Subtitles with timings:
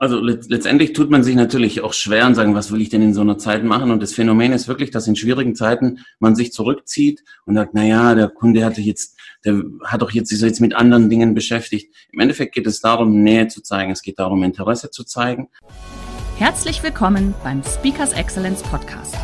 [0.00, 3.14] Also letztendlich tut man sich natürlich auch schwer und sagen, was will ich denn in
[3.14, 3.90] so einer Zeit machen?
[3.90, 7.84] Und das Phänomen ist wirklich, dass in schwierigen Zeiten man sich zurückzieht und sagt, na
[7.84, 11.92] ja, der Kunde hatte jetzt, der hat doch jetzt, ist jetzt mit anderen Dingen beschäftigt.
[12.12, 13.90] Im Endeffekt geht es darum, Nähe zu zeigen.
[13.90, 15.48] Es geht darum, Interesse zu zeigen.
[16.36, 19.16] Herzlich willkommen beim Speakers Excellence Podcast.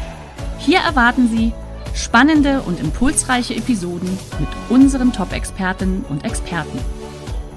[0.58, 1.52] Hier erwarten Sie
[1.94, 4.08] spannende und impulsreiche Episoden
[4.40, 6.80] mit unseren Top-Expertinnen und Experten.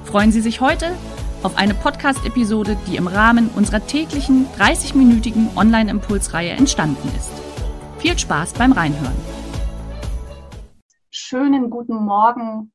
[0.04, 0.92] Freuen Sie sich heute
[1.44, 7.32] auf eine Podcast-Episode, die im Rahmen unserer täglichen 30-minütigen Online-Impulsreihe entstanden ist.
[8.00, 9.16] Viel Spaß beim Reinhören.
[11.10, 12.72] Schönen guten Morgen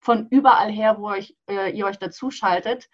[0.00, 2.88] von überall her, wo euch, äh, ihr euch dazuschaltet.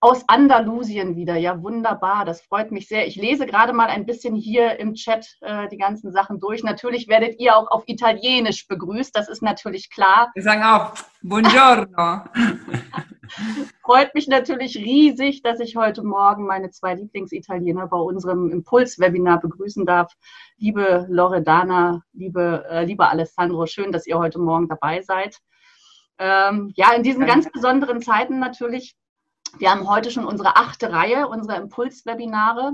[0.00, 1.36] Aus Andalusien wieder.
[1.36, 2.24] Ja, wunderbar.
[2.24, 3.06] Das freut mich sehr.
[3.06, 6.64] Ich lese gerade mal ein bisschen hier im Chat äh, die ganzen Sachen durch.
[6.64, 9.14] Natürlich werdet ihr auch auf Italienisch begrüßt.
[9.14, 10.32] Das ist natürlich klar.
[10.34, 12.22] Wir sagen auch Buongiorno.
[13.82, 19.86] Freut mich natürlich riesig, dass ich heute Morgen meine zwei Lieblingsitaliener bei unserem Impuls-Webinar begrüßen
[19.86, 20.12] darf.
[20.58, 25.38] Liebe Loredana, liebe, äh, lieber Alessandro, schön, dass ihr heute Morgen dabei seid.
[26.18, 28.94] Ähm, ja, in diesen ganz besonderen Zeiten natürlich.
[29.58, 32.72] Wir haben heute schon unsere achte Reihe unserer Impuls-Webinare.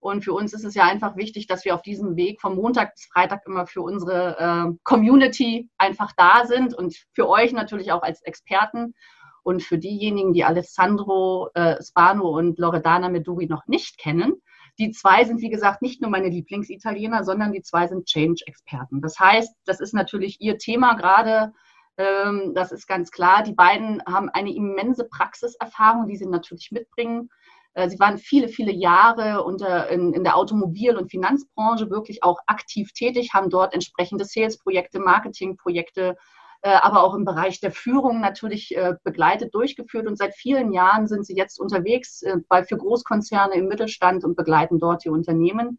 [0.00, 2.94] Und für uns ist es ja einfach wichtig, dass wir auf diesem Weg vom Montag
[2.94, 8.02] bis Freitag immer für unsere äh, Community einfach da sind und für euch natürlich auch
[8.02, 8.94] als Experten.
[9.42, 14.34] Und für diejenigen, die Alessandro äh, Spano und Loredana Meduri noch nicht kennen,
[14.78, 19.00] die zwei sind, wie gesagt, nicht nur meine Lieblingsitaliener, sondern die zwei sind Change-Experten.
[19.00, 21.52] Das heißt, das ist natürlich ihr Thema gerade.
[21.98, 23.42] Ähm, das ist ganz klar.
[23.42, 27.28] Die beiden haben eine immense Praxiserfahrung, die sie natürlich mitbringen.
[27.74, 32.38] Äh, sie waren viele, viele Jahre unter, in, in der Automobil- und Finanzbranche wirklich auch
[32.46, 36.16] aktiv tätig, haben dort entsprechende Sales-Projekte, Marketing-Projekte
[36.68, 40.06] aber auch im Bereich der Führung natürlich äh, begleitet durchgeführt.
[40.06, 44.78] Und seit vielen Jahren sind sie jetzt unterwegs äh, für Großkonzerne im Mittelstand und begleiten
[44.78, 45.78] dort die Unternehmen.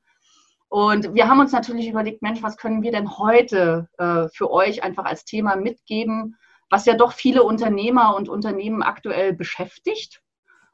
[0.70, 4.84] Und wir haben uns natürlich überlegt, Mensch, was können wir denn heute äh, für euch
[4.84, 6.38] einfach als Thema mitgeben,
[6.70, 10.22] was ja doch viele Unternehmer und Unternehmen aktuell beschäftigt.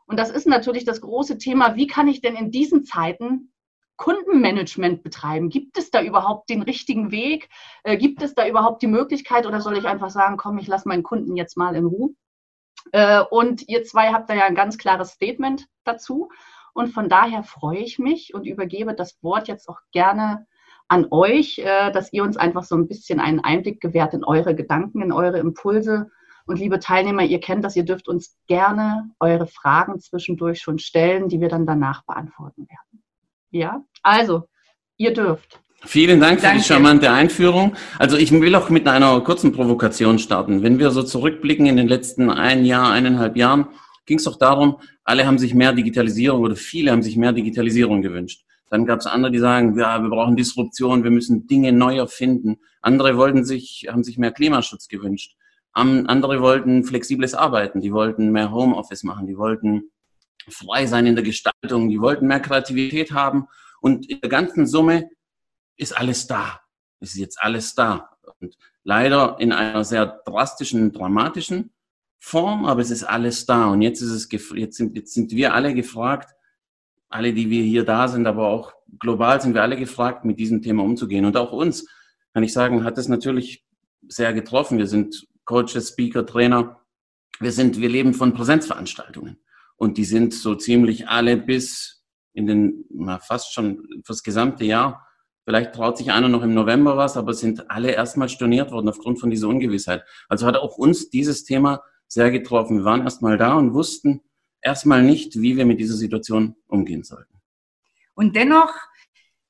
[0.05, 3.51] Und das ist natürlich das große Thema, wie kann ich denn in diesen Zeiten
[3.97, 5.49] Kundenmanagement betreiben?
[5.49, 7.49] Gibt es da überhaupt den richtigen Weg?
[7.83, 10.87] Äh, gibt es da überhaupt die Möglichkeit oder soll ich einfach sagen, komm, ich lasse
[10.87, 12.11] meinen Kunden jetzt mal in Ruhe?
[12.91, 16.29] Äh, und ihr zwei habt da ja ein ganz klares Statement dazu.
[16.73, 20.45] Und von daher freue ich mich und übergebe das Wort jetzt auch gerne
[20.87, 24.55] an euch, äh, dass ihr uns einfach so ein bisschen einen Einblick gewährt in eure
[24.55, 26.09] Gedanken, in eure Impulse.
[26.45, 31.27] Und liebe Teilnehmer, ihr kennt das, ihr dürft uns gerne eure Fragen zwischendurch schon stellen,
[31.27, 33.03] die wir dann danach beantworten werden.
[33.57, 34.43] Ja, also,
[34.97, 35.59] ihr dürft.
[35.83, 36.59] Vielen Dank für Danke.
[36.59, 37.75] die charmante Einführung.
[37.97, 40.61] Also ich will auch mit einer kurzen Provokation starten.
[40.61, 43.67] Wenn wir so zurückblicken in den letzten ein Jahr, eineinhalb Jahren,
[44.05, 48.03] ging es doch darum, alle haben sich mehr Digitalisierung oder viele haben sich mehr Digitalisierung
[48.03, 48.43] gewünscht.
[48.69, 52.57] Dann gab es andere, die sagen, ja, wir brauchen Disruption, wir müssen Dinge neu erfinden.
[52.81, 55.35] Andere wollten sich, haben sich mehr Klimaschutz gewünscht.
[55.73, 59.89] Andere wollten flexibles Arbeiten, die wollten mehr Homeoffice machen, die wollten
[60.49, 63.47] frei sein in der Gestaltung, die wollten mehr Kreativität haben
[63.81, 65.09] und in der ganzen Summe
[65.77, 66.59] ist alles da.
[66.99, 68.09] Es ist jetzt alles da.
[68.39, 71.71] Und leider in einer sehr drastischen, dramatischen
[72.19, 73.67] Form, aber es ist alles da.
[73.67, 76.33] Und jetzt ist es, jetzt sind, jetzt sind wir alle gefragt,
[77.09, 80.61] alle, die wir hier da sind, aber auch global sind wir alle gefragt, mit diesem
[80.61, 81.25] Thema umzugehen.
[81.25, 81.87] Und auch uns,
[82.33, 83.65] kann ich sagen, hat es natürlich
[84.07, 84.77] sehr getroffen.
[84.77, 86.81] Wir sind Coaches, Speaker, Trainer.
[87.39, 89.39] Wir sind, wir leben von Präsenzveranstaltungen.
[89.77, 92.03] Und die sind so ziemlich alle bis
[92.33, 95.07] in den, na, fast schon fürs gesamte Jahr.
[95.45, 99.19] Vielleicht traut sich einer noch im November was, aber sind alle erstmal storniert worden aufgrund
[99.19, 100.03] von dieser Ungewissheit.
[100.27, 102.79] Also hat auch uns dieses Thema sehr getroffen.
[102.79, 104.21] Wir waren erstmal da und wussten
[104.61, 107.33] erstmal nicht, wie wir mit dieser Situation umgehen sollten.
[108.13, 108.73] Und dennoch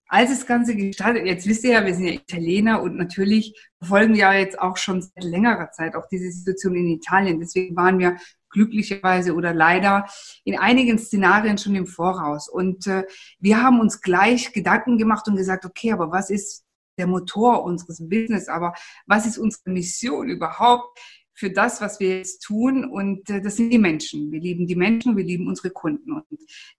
[0.10, 4.14] als das Ganze gestartet, jetzt wisst ihr ja, wir sind ja Italiener und natürlich verfolgen
[4.14, 7.40] wir ja jetzt auch schon seit längerer Zeit auch diese Situation in Italien.
[7.40, 8.18] Deswegen waren wir
[8.50, 10.06] glücklicherweise oder leider
[10.44, 12.50] in einigen Szenarien schon im Voraus.
[12.50, 13.04] Und äh,
[13.40, 16.66] wir haben uns gleich Gedanken gemacht und gesagt, okay, aber was ist
[16.98, 18.48] der Motor unseres Business?
[18.48, 18.74] Aber
[19.06, 21.00] was ist unsere Mission überhaupt?
[21.38, 22.84] für das, was wir jetzt tun.
[22.84, 24.32] Und äh, das sind die Menschen.
[24.32, 26.12] Wir lieben die Menschen, wir lieben unsere Kunden.
[26.12, 26.26] Und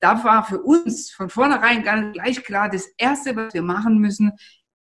[0.00, 4.32] da war für uns von vornherein ganz gleich klar, das Erste, was wir machen müssen,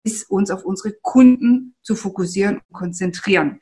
[0.04, 3.60] ist uns auf unsere Kunden zu fokussieren und konzentrieren.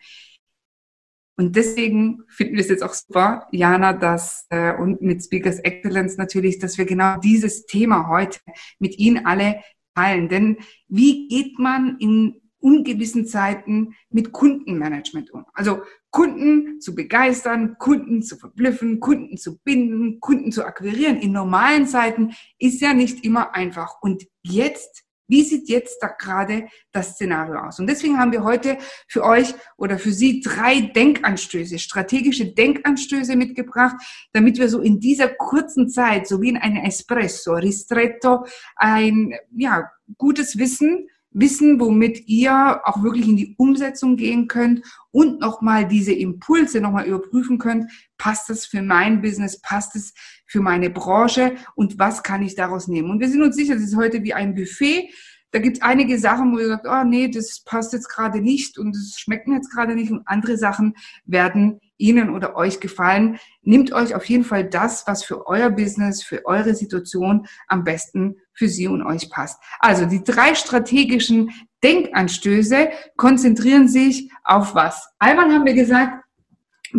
[1.37, 6.17] Und deswegen finden wir es jetzt auch super, Jana, dass äh, und mit Speakers Excellence
[6.17, 8.39] natürlich, dass wir genau dieses Thema heute
[8.79, 9.61] mit Ihnen alle
[9.95, 10.29] teilen.
[10.29, 15.45] Denn wie geht man in ungewissen Zeiten mit Kundenmanagement um?
[15.53, 21.17] Also Kunden zu begeistern, Kunden zu verblüffen, Kunden zu binden, Kunden zu akquirieren.
[21.17, 24.01] In normalen Zeiten ist ja nicht immer einfach.
[24.01, 27.79] Und jetzt wie sieht jetzt da gerade das Szenario aus?
[27.79, 28.77] Und deswegen haben wir heute
[29.07, 33.95] für euch oder für Sie drei Denkanstöße, strategische Denkanstöße mitgebracht,
[34.33, 38.45] damit wir so in dieser kurzen Zeit, so wie in einem Espresso, Ristretto,
[38.75, 44.81] ein ja, gutes Wissen wissen, womit ihr auch wirklich in die Umsetzung gehen könnt
[45.11, 47.91] und nochmal diese Impulse nochmal überprüfen könnt.
[48.17, 49.61] Passt das für mein Business?
[49.61, 50.13] Passt es
[50.45, 51.55] für meine Branche?
[51.75, 53.09] Und was kann ich daraus nehmen?
[53.09, 55.09] Und wir sind uns sicher, das ist heute wie ein Buffet.
[55.51, 58.77] Da gibt es einige Sachen, wo ihr sagt, oh nee, das passt jetzt gerade nicht
[58.77, 60.11] und es schmeckt mir jetzt gerade nicht.
[60.11, 63.39] Und andere Sachen werden Ihnen oder euch gefallen.
[63.61, 68.35] Nehmt euch auf jeden Fall das, was für euer Business, für eure Situation am besten
[68.51, 69.61] für Sie und euch passt.
[69.79, 71.51] Also die drei strategischen
[71.83, 75.07] Denkanstöße konzentrieren sich auf was?
[75.19, 76.24] Einmal haben wir gesagt,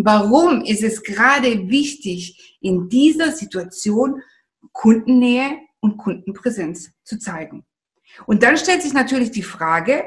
[0.05, 4.23] warum ist es gerade wichtig, in dieser Situation
[4.73, 7.65] Kundennähe und Kundenpräsenz zu zeigen?
[8.27, 10.05] Und dann stellt sich natürlich die Frage,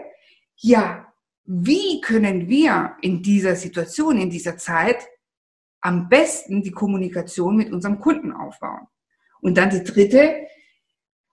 [0.56, 1.06] ja,
[1.46, 5.08] wie können wir in dieser Situation, in dieser Zeit
[5.82, 8.88] am besten die Kommunikation mit unserem Kunden aufbauen?
[9.42, 10.48] Und dann die dritte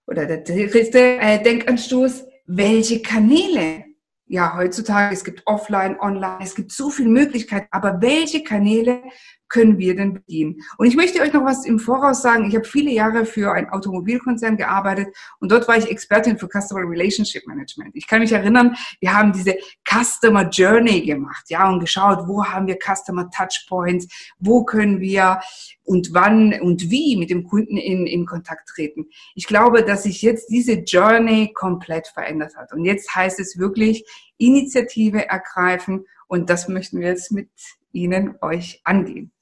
[0.06, 3.84] oder der dritte äh, Denkanstoß, welche Kanäle
[4.28, 9.02] ja, heutzutage, es gibt offline, online, es gibt so viele Möglichkeiten, aber welche Kanäle
[9.48, 10.60] können wir denn bedienen?
[10.78, 12.48] Und ich möchte euch noch was im Voraus sagen.
[12.48, 15.08] Ich habe viele Jahre für einen Automobilkonzern gearbeitet
[15.40, 17.94] und dort war ich Expertin für Customer Relationship Management.
[17.94, 22.66] Ich kann mich erinnern, wir haben diese Customer Journey gemacht, ja, und geschaut, wo haben
[22.66, 24.06] wir Customer Touchpoints,
[24.38, 25.40] wo können wir
[25.84, 29.06] und wann und wie mit dem Kunden in, in Kontakt treten.
[29.34, 32.72] Ich glaube, dass sich jetzt diese Journey komplett verändert hat.
[32.72, 34.04] Und jetzt heißt es wirklich
[34.38, 37.48] Initiative ergreifen und das möchten wir jetzt mit
[37.92, 39.32] Ihnen, euch angehen.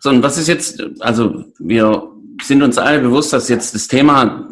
[0.00, 2.10] So, und was ist jetzt, also wir
[2.42, 4.48] sind uns alle bewusst, dass jetzt das Thema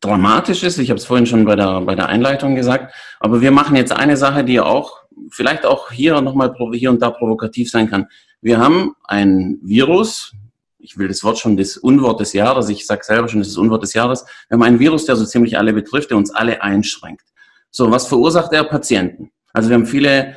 [0.00, 0.78] dramatisch ist.
[0.78, 2.94] Ich habe es vorhin schon bei der, bei der Einleitung gesagt.
[3.20, 5.00] Aber wir machen jetzt eine Sache, die auch
[5.30, 8.06] vielleicht auch hier nochmal hier und da provokativ sein kann.
[8.40, 10.32] Wir haben ein Virus,
[10.78, 13.56] ich will das Wort schon das Unwort des Jahres, ich sage selber schon, das ist
[13.56, 14.24] das Unwort des Jahres.
[14.48, 17.24] Wir haben ein Virus, der so ziemlich alle betrifft, der uns alle einschränkt.
[17.70, 18.64] So, was verursacht er?
[18.64, 19.30] Patienten.
[19.52, 20.34] Also wir haben viele,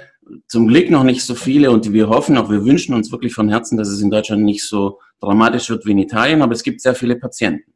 [0.47, 3.49] zum Glück noch nicht so viele und wir hoffen auch, wir wünschen uns wirklich von
[3.49, 6.81] Herzen, dass es in Deutschland nicht so dramatisch wird wie in Italien, aber es gibt
[6.81, 7.73] sehr viele Patienten.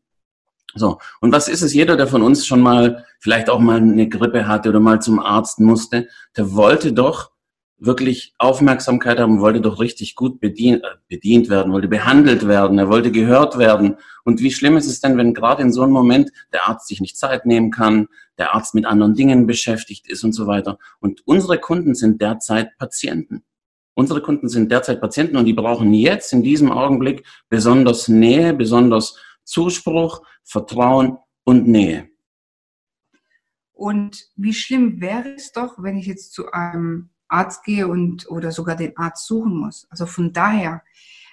[0.76, 1.74] So, und was ist es?
[1.74, 5.20] Jeder, der von uns schon mal vielleicht auch mal eine Grippe hatte oder mal zum
[5.20, 7.32] Arzt musste, der wollte doch
[7.80, 12.90] wirklich Aufmerksamkeit haben, wollte doch richtig gut bedient, äh, bedient werden, wollte behandelt werden, er
[12.90, 13.98] wollte gehört werden.
[14.24, 17.02] Und wie schlimm ist es denn, wenn gerade in so einem Moment der Arzt sich
[17.02, 18.08] nicht Zeit nehmen kann,
[18.38, 20.80] der Arzt mit anderen Dingen beschäftigt ist und so weiter.
[21.00, 23.44] Und unsere Kunden sind derzeit Patienten.
[23.94, 29.18] Unsere Kunden sind derzeit Patienten und die brauchen jetzt in diesem Augenblick besonders Nähe, besonders
[29.44, 32.10] Zuspruch, Vertrauen und Nähe.
[33.74, 38.52] Und wie schlimm wäre es doch, wenn ich jetzt zu einem Arzt gehe und oder
[38.52, 39.88] sogar den Arzt suchen muss.
[39.90, 40.84] Also von daher,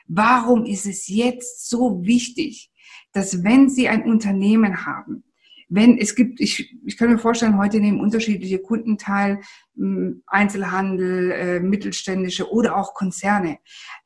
[0.07, 2.71] warum ist es jetzt so wichtig,
[3.13, 5.25] dass wenn Sie ein Unternehmen haben,
[5.69, 9.41] wenn es gibt, ich, ich kann mir vorstellen, heute nehmen unterschiedliche Kunden teil,
[9.77, 13.59] hm, Einzelhandel, äh, mittelständische oder auch Konzerne.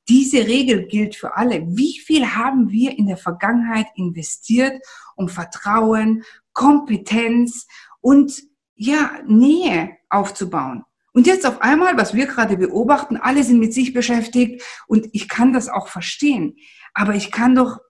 [0.08, 1.66] Diese Regel gilt für alle.
[1.68, 4.80] Wie viel haben wir in der Vergangenheit investiert,
[5.16, 7.66] um Vertrauen, Kompetenz
[8.00, 8.42] und
[8.74, 10.84] ja, Nähe aufzubauen?
[11.18, 15.28] Und jetzt auf einmal, was wir gerade beobachten, alle sind mit sich beschäftigt und ich
[15.28, 16.54] kann das auch verstehen.
[16.94, 17.80] Aber ich kann doch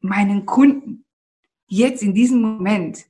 [0.00, 1.06] meinen Kunden
[1.68, 3.06] jetzt in diesem Moment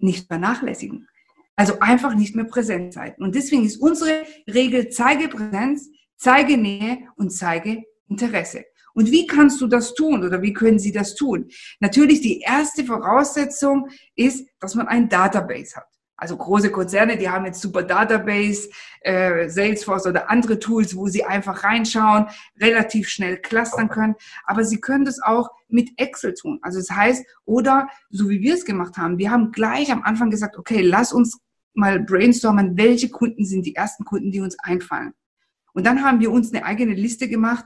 [0.00, 1.08] nicht vernachlässigen.
[1.56, 3.14] Also einfach nicht mehr präsent sein.
[3.16, 5.88] Und deswegen ist unsere Regel, zeige Präsenz,
[6.18, 8.66] zeige Nähe und zeige Interesse.
[8.92, 11.48] Und wie kannst du das tun oder wie können sie das tun?
[11.78, 15.89] Natürlich die erste Voraussetzung ist, dass man ein Database hat.
[16.20, 18.68] Also große Konzerne, die haben jetzt super Database,
[19.00, 22.26] äh, Salesforce oder andere Tools, wo sie einfach reinschauen,
[22.60, 24.14] relativ schnell clustern können.
[24.44, 26.58] Aber sie können das auch mit Excel tun.
[26.60, 30.28] Also das heißt, oder so wie wir es gemacht haben, wir haben gleich am Anfang
[30.28, 31.40] gesagt, okay, lass uns
[31.72, 35.14] mal brainstormen, welche Kunden sind die ersten Kunden, die uns einfallen.
[35.72, 37.64] Und dann haben wir uns eine eigene Liste gemacht,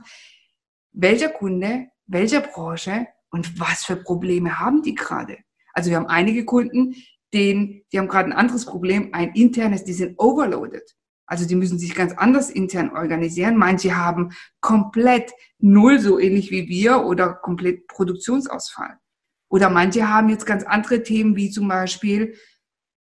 [0.93, 5.39] welcher Kunde, welcher Branche und was für Probleme haben die gerade.
[5.73, 6.95] Also wir haben einige Kunden,
[7.35, 10.95] denen, die haben gerade ein anderes Problem, ein internes, die sind overloaded.
[11.27, 13.57] Also die müssen sich ganz anders intern organisieren.
[13.57, 18.97] Manche haben komplett null, so ähnlich wie wir, oder komplett Produktionsausfall.
[19.49, 22.35] Oder manche haben jetzt ganz andere Themen, wie zum Beispiel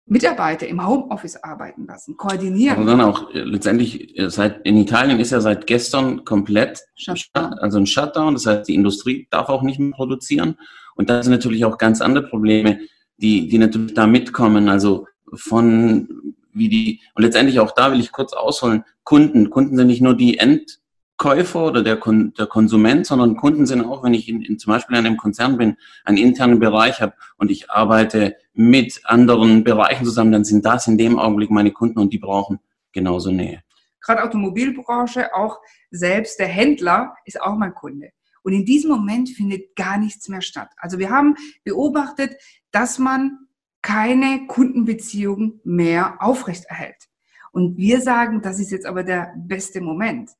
[0.06, 2.78] Mitarbeiter im Homeoffice arbeiten lassen, koordinieren.
[2.78, 7.54] Und dann auch äh, letztendlich, äh, seit, in Italien ist ja seit gestern komplett, Shutdown.
[7.54, 8.34] also ein Shutdown.
[8.34, 10.58] Das heißt, die Industrie darf auch nicht mehr produzieren.
[10.94, 12.80] Und da sind natürlich auch ganz andere Probleme,
[13.16, 14.68] die, die natürlich da mitkommen.
[14.68, 19.50] Also von wie die, und letztendlich auch da will ich kurz ausholen, Kunden.
[19.50, 24.04] Kunden sind nicht nur die Endkäufer oder der, Kon der Konsument, sondern Kunden sind auch,
[24.04, 27.50] wenn ich in, in, zum Beispiel in einem Konzern bin, einen internen Bereich habe und
[27.50, 32.12] ich arbeite mit anderen Bereichen zusammen, dann sind das in dem Augenblick meine Kunden und
[32.12, 32.60] die brauchen
[32.92, 33.62] genauso Nähe.
[34.00, 35.58] Gerade Automobilbranche, auch
[35.90, 38.10] selbst der Händler ist auch mein Kunde.
[38.44, 40.70] Und in diesem Moment findet gar nichts mehr statt.
[40.76, 41.34] Also wir haben
[41.64, 42.36] beobachtet,
[42.70, 43.38] dass man
[43.82, 47.08] keine Kundenbeziehung mehr aufrechterhält.
[47.52, 50.30] Und wir sagen, das ist jetzt aber der beste Moment,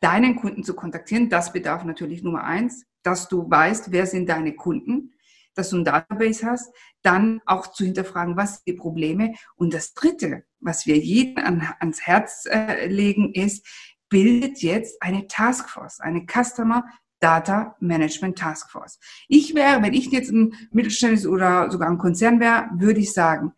[0.00, 1.28] deinen Kunden zu kontaktieren.
[1.28, 5.12] Das bedarf natürlich Nummer eins, dass du weißt, wer sind deine Kunden,
[5.54, 9.34] dass du ein Database hast, dann auch zu hinterfragen, was sind die Probleme.
[9.56, 13.66] Und das Dritte, was wir jedem an, ans Herz äh, legen, ist,
[14.08, 16.84] bildet jetzt eine Taskforce, eine Customer
[17.20, 18.98] Data Management Task Force.
[19.28, 23.52] Ich wäre, wenn ich jetzt ein Mittelständnis oder sogar ein Konzern wäre, würde ich sagen,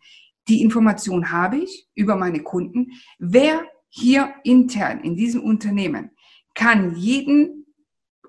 [0.49, 2.93] die Information habe ich über meine Kunden.
[3.19, 6.11] Wer hier intern in diesem Unternehmen
[6.55, 7.67] kann jeden,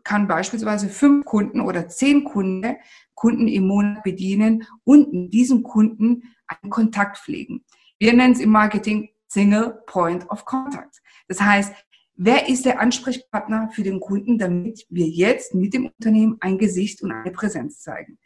[0.03, 2.75] kann beispielsweise fünf Kunden oder zehn Kunden,
[3.15, 7.63] Kunden im Monat bedienen und mit diesem Kunden einen Kontakt pflegen.
[7.97, 11.01] Wir nennen es im Marketing Single Point of Contact.
[11.27, 11.73] Das heißt,
[12.15, 17.01] Wer ist der Ansprechpartner für den Kunden, damit wir jetzt mit dem Unternehmen ein Gesicht
[17.01, 18.19] und eine Präsenz zeigen?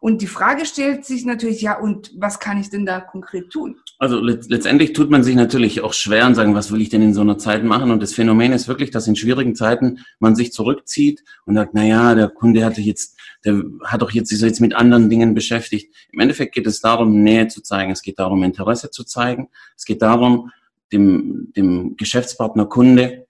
[0.00, 3.76] Und die Frage stellt sich natürlich, ja, und was kann ich denn da konkret tun?
[3.98, 7.14] Also letztendlich tut man sich natürlich auch schwer und sagen, was will ich denn in
[7.14, 7.90] so einer Zeit machen?
[7.90, 11.84] Und das Phänomen ist wirklich, dass in schwierigen Zeiten man sich zurückzieht und sagt, na
[11.84, 15.94] ja, der Kunde hatte jetzt, der hat doch jetzt, ist jetzt mit anderen Dingen beschäftigt.
[16.12, 17.90] Im Endeffekt geht es darum, Nähe zu zeigen.
[17.90, 19.48] Es geht darum, Interesse zu zeigen.
[19.76, 20.50] Es geht darum,
[20.92, 23.27] dem, dem Geschäftspartner Kunde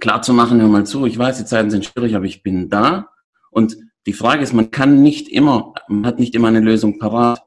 [0.00, 2.68] klar zu machen, hör mal zu, ich weiß, die Zeiten sind schwierig, aber ich bin
[2.68, 3.10] da.
[3.50, 3.76] Und
[4.06, 7.42] die Frage ist, man kann nicht immer, man hat nicht immer eine Lösung parat,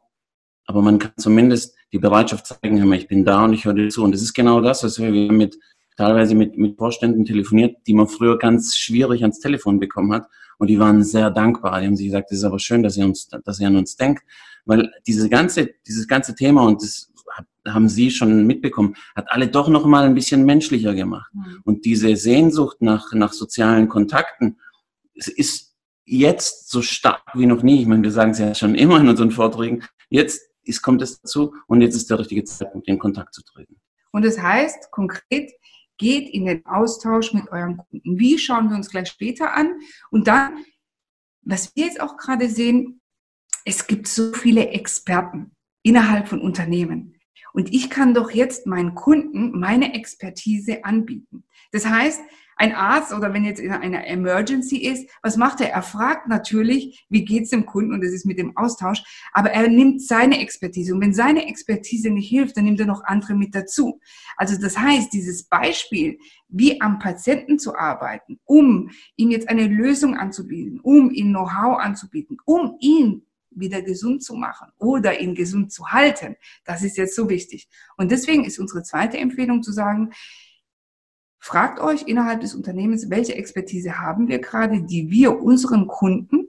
[0.65, 3.73] aber man kann zumindest die Bereitschaft zeigen, hör mal, ich bin da und ich höre
[3.73, 4.03] dir zu.
[4.03, 5.57] Und das ist genau das, was wir mit,
[5.97, 10.27] teilweise mit, mit Vorständen telefoniert, die man früher ganz schwierig ans Telefon bekommen hat.
[10.57, 11.79] Und die waren sehr dankbar.
[11.79, 13.95] Die haben sich gesagt, es ist aber schön, dass ihr uns, dass ihr an uns
[13.95, 14.23] denkt.
[14.65, 17.08] Weil diese ganze, dieses ganze Thema und das
[17.67, 21.31] haben Sie schon mitbekommen, hat alle doch noch mal ein bisschen menschlicher gemacht.
[21.33, 21.61] Mhm.
[21.63, 24.59] Und diese Sehnsucht nach, nach sozialen Kontakten
[25.13, 27.81] ist jetzt so stark wie noch nie.
[27.81, 29.83] Ich meine, wir sagen es ja schon immer in unseren Vorträgen.
[30.09, 33.75] Jetzt ist, kommt es dazu und jetzt ist der richtige Zeitpunkt, in Kontakt zu treten.
[34.11, 35.51] Und das heißt konkret,
[35.97, 38.17] geht in den Austausch mit euren Kunden.
[38.17, 39.79] Wie schauen wir uns gleich später an?
[40.09, 40.63] Und dann,
[41.41, 43.01] was wir jetzt auch gerade sehen,
[43.65, 45.51] es gibt so viele Experten
[45.83, 47.18] innerhalb von Unternehmen.
[47.53, 51.43] Und ich kann doch jetzt meinen Kunden meine Expertise anbieten.
[51.71, 52.21] Das heißt,
[52.59, 55.69] ein Arzt oder wenn jetzt in einer Emergency ist, was macht er?
[55.69, 59.01] Er fragt natürlich, wie geht's dem Kunden und das ist mit dem Austausch,
[59.31, 63.05] aber er nimmt seine Expertise und wenn seine Expertise nicht hilft, dann nimmt er noch
[63.05, 64.01] andere mit dazu.
[64.35, 70.17] Also das heißt, dieses Beispiel, wie am Patienten zu arbeiten, um ihm jetzt eine Lösung
[70.17, 73.23] anzubieten, um ihm Know-how anzubieten, um ihn
[73.59, 76.35] wieder gesund zu machen oder ihn gesund zu halten.
[76.65, 77.69] Das ist jetzt so wichtig.
[77.97, 80.11] Und deswegen ist unsere zweite Empfehlung zu sagen,
[81.39, 86.47] fragt euch innerhalb des Unternehmens, welche Expertise haben wir gerade, die wir unseren Kunden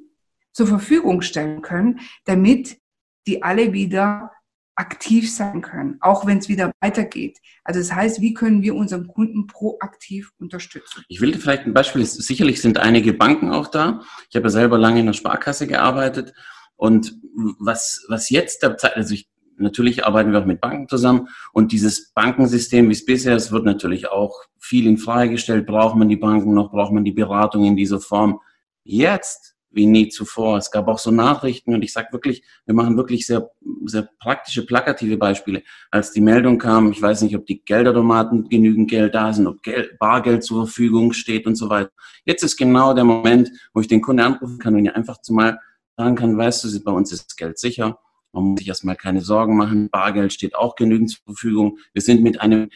[0.52, 2.78] zur Verfügung stellen können, damit
[3.26, 4.32] die alle wieder
[4.80, 7.38] aktiv sein können, auch wenn es wieder weitergeht.
[7.64, 11.04] Also das heißt, wie können wir unseren Kunden proaktiv unterstützen?
[11.08, 14.00] Ich will vielleicht ein Beispiel, sicherlich sind einige Banken auch da.
[14.30, 16.32] Ich habe ja selber lange in der Sparkasse gearbeitet
[16.80, 17.20] und
[17.58, 21.72] was, was jetzt der Zeit, also ich, natürlich arbeiten wir auch mit Banken zusammen und
[21.72, 25.66] dieses Bankensystem, wie es bisher ist, wird natürlich auch viel in Frage gestellt.
[25.66, 26.70] Braucht man die Banken noch?
[26.70, 28.40] Braucht man die Beratung in dieser Form?
[28.82, 30.56] Jetzt wie nie zuvor.
[30.56, 33.50] Es gab auch so Nachrichten und ich sage wirklich, wir machen wirklich sehr,
[33.84, 35.62] sehr praktische, plakative Beispiele.
[35.90, 39.62] Als die Meldung kam, ich weiß nicht, ob die Geldautomaten genügend Geld da sind, ob
[39.62, 41.90] Geld, Bargeld zur Verfügung steht und so weiter.
[42.24, 45.60] Jetzt ist genau der Moment, wo ich den Kunden anrufen kann und ihn einfach zumal
[45.96, 47.98] sagen kann, weißt du, bei uns ist Geld sicher.
[48.32, 49.90] Man muss sich erstmal keine Sorgen machen.
[49.90, 51.78] Bargeld steht auch genügend zur Verfügung.
[51.92, 52.70] Wir sind mit einem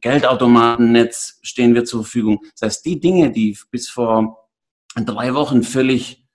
[0.00, 2.40] Geldautomatennetz stehen wir zur Verfügung.
[2.52, 4.48] Das heißt, die Dinge, die bis vor
[4.94, 6.26] drei Wochen völlig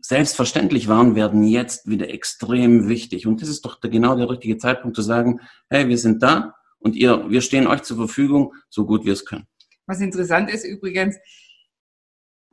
[0.00, 3.26] selbstverständlich waren, werden jetzt wieder extrem wichtig.
[3.26, 6.96] Und das ist doch genau der richtige Zeitpunkt zu sagen, hey, wir sind da und
[6.96, 9.46] ihr, wir stehen euch zur Verfügung, so gut wir es können.
[9.86, 11.16] Was interessant ist übrigens,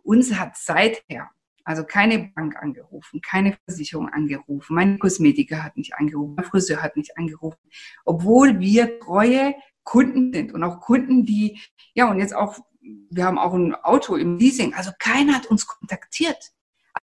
[0.03, 1.29] uns hat seither
[1.65, 6.95] also keine Bank angerufen, keine Versicherung angerufen, mein Kosmetiker hat nicht angerufen, mein Friseur hat
[6.95, 7.60] nicht angerufen,
[8.05, 11.60] obwohl wir treue Kunden sind und auch Kunden, die,
[11.93, 15.65] ja, und jetzt auch, wir haben auch ein Auto im Leasing, also keiner hat uns
[15.65, 16.51] kontaktiert.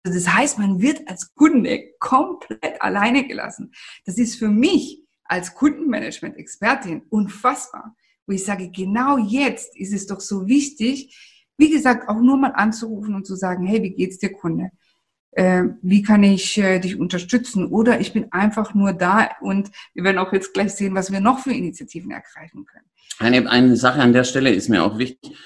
[0.03, 3.73] Also das heißt, man wird als Kunde komplett alleine gelassen.
[4.05, 7.95] Das ist für mich als Kundenmanagement-Expertin unfassbar,
[8.27, 11.15] wo ich sage, genau jetzt ist es doch so wichtig,
[11.59, 14.71] wie gesagt, auch nur mal anzurufen und zu sagen, hey, wie geht's dir, Kunde?
[15.31, 17.67] Äh, wie kann ich äh, dich unterstützen?
[17.67, 21.19] Oder ich bin einfach nur da und wir werden auch jetzt gleich sehen, was wir
[21.19, 22.85] noch für Initiativen ergreifen können.
[23.19, 25.37] Eine, eine Sache an der Stelle ist mir auch wichtig.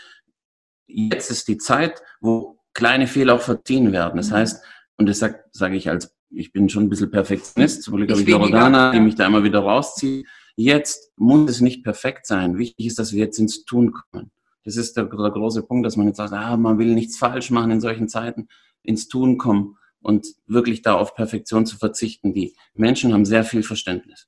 [0.87, 4.17] Jetzt ist die Zeit, wo kleine Fehler auch verziehen werden.
[4.17, 4.35] Das mhm.
[4.35, 4.63] heißt,
[4.97, 8.21] und das sage sag ich als, ich bin schon ein bisschen Perfektionist, zum Glück habe
[8.21, 10.27] ich Loredana, die mich da immer wieder rauszieht.
[10.55, 12.59] Jetzt muss es nicht perfekt sein.
[12.59, 14.31] Wichtig ist, dass wir jetzt ins Tun kommen.
[14.63, 17.51] Das ist der, der große Punkt, dass man jetzt sagt, ah, man will nichts falsch
[17.51, 18.47] machen in solchen Zeiten,
[18.81, 22.33] ins Tun kommen und wirklich da auf Perfektion zu verzichten.
[22.33, 24.27] Die Menschen haben sehr viel Verständnis.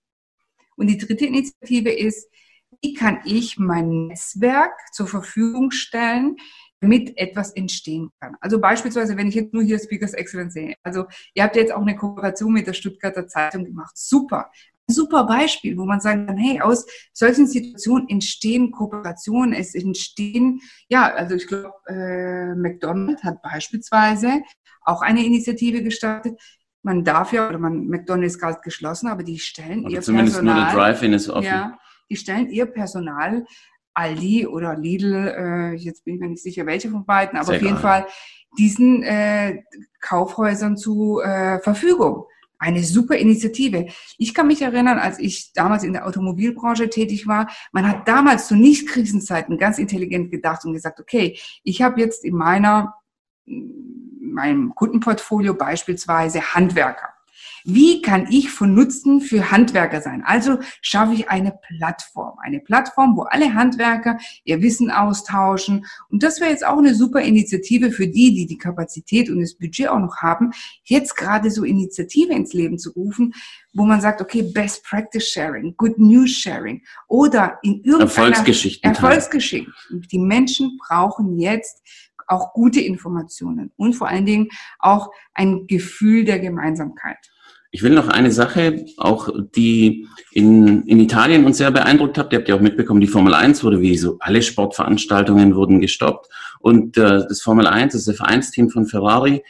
[0.76, 2.30] Und die dritte Initiative ist,
[2.82, 6.36] wie kann ich mein Netzwerk zur Verfügung stellen,
[6.82, 8.36] damit etwas entstehen kann.
[8.42, 10.76] Also beispielsweise, wenn ich jetzt nur hier Speakers Excellence sehe.
[10.84, 13.98] Also ihr habt jetzt auch eine Kooperation mit der Stuttgarter Zeitung gemacht.
[13.98, 14.52] Super
[14.88, 21.14] super Beispiel, wo man sagen kann, hey, aus solchen Situationen entstehen Kooperationen, es entstehen, ja,
[21.14, 24.42] also ich glaube, äh, McDonald's hat beispielsweise
[24.82, 26.40] auch eine Initiative gestartet.
[26.84, 30.36] Man darf ja, oder man, McDonald's ist gerade geschlossen, aber die stellen oder ihr zumindest
[30.36, 30.56] Personal.
[30.56, 31.46] Nur der Drive-In ist offen.
[31.46, 33.46] Ja, die stellen ihr Personal
[33.96, 37.56] Aldi oder Lidl, äh, jetzt bin ich mir nicht sicher, welche von beiden, aber Sehr
[37.56, 38.06] auf jeden Fall
[38.58, 39.64] diesen äh,
[40.02, 42.26] Kaufhäusern zu äh, Verfügung.
[42.66, 43.86] Eine super Initiative.
[44.18, 48.48] Ich kann mich erinnern, als ich damals in der Automobilbranche tätig war, man hat damals
[48.48, 52.96] zu Nicht-Krisenzeiten ganz intelligent gedacht und gesagt, okay, ich habe jetzt in meiner,
[53.46, 57.15] meinem Kundenportfolio beispielsweise Handwerker.
[57.64, 60.24] Wie kann ich von Nutzen für Handwerker sein?
[60.26, 62.38] Also schaffe ich eine Plattform.
[62.44, 65.86] Eine Plattform, wo alle Handwerker ihr Wissen austauschen.
[66.10, 69.56] Und das wäre jetzt auch eine super Initiative für die, die die Kapazität und das
[69.56, 70.52] Budget auch noch haben,
[70.84, 73.34] jetzt gerade so Initiative ins Leben zu rufen,
[73.74, 78.90] wo man sagt, okay, Best Practice Sharing, Good News Sharing oder in irgendeiner Erfolgsgeschichten.
[78.90, 79.74] Erfolgsgeschichten.
[80.12, 81.82] Die Menschen brauchen jetzt
[82.28, 87.18] auch gute Informationen und vor allen Dingen auch ein Gefühl der Gemeinsamkeit.
[87.72, 92.32] Ich will noch eine Sache, auch die in, in Italien uns sehr beeindruckt hat.
[92.32, 96.30] Ihr habt ja auch mitbekommen, die Formel 1 wurde, wie so alle Sportveranstaltungen wurden gestoppt.
[96.60, 99.44] Und äh, das Formel 1, das Vereinsteam von Ferrari,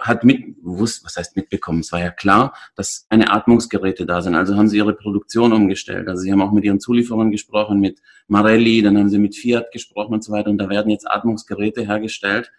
[0.00, 1.80] hat mit, wusste, was heißt mitbekommen?
[1.80, 4.34] Es war ja klar, dass keine Atmungsgeräte da sind.
[4.34, 6.08] Also haben sie ihre Produktion umgestellt.
[6.08, 9.72] Also sie haben auch mit ihren Zulieferern gesprochen, mit Marelli, dann haben sie mit Fiat
[9.72, 10.50] gesprochen und so weiter.
[10.50, 12.50] Und da werden jetzt Atmungsgeräte hergestellt,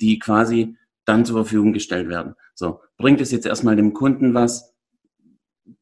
[0.00, 2.34] die quasi dann zur Verfügung gestellt werden.
[2.54, 4.74] So, bringt es jetzt erstmal dem Kunden was?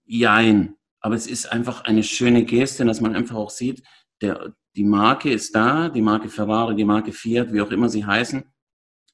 [0.05, 0.77] Jein.
[1.01, 3.83] Aber es ist einfach eine schöne Geste, dass man einfach auch sieht,
[4.21, 8.05] der, die Marke ist da, die Marke Ferrari, die Marke Fiat, wie auch immer sie
[8.05, 8.45] heißen,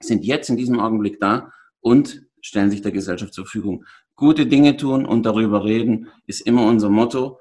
[0.00, 1.52] sind jetzt in diesem Augenblick da
[1.84, 3.84] und stellen sich der Gesellschaft zur Verfügung.
[4.16, 7.40] Gute Dinge tun und darüber reden ist immer unser Motto.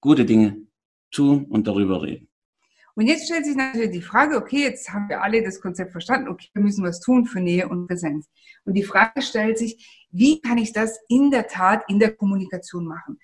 [0.00, 0.66] Gute Dinge
[1.12, 2.28] tun und darüber reden.
[2.94, 6.28] Und jetzt stellt sich natürlich die Frage, okay, jetzt haben wir alle das Konzept verstanden,
[6.28, 8.28] okay, wir müssen was tun für Nähe und Präsenz.
[8.64, 12.86] Und die Frage stellt sich, wie kann ich das in der Tat in der Kommunikation
[12.86, 13.18] machen?